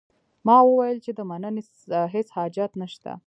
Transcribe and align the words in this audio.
ما 0.45 0.57
وویل 0.63 0.97
چې 1.05 1.11
د 1.15 1.19
مننې 1.29 1.63
هیڅ 2.13 2.27
حاجت 2.37 2.71
نه 2.81 2.87
شته. 2.93 3.11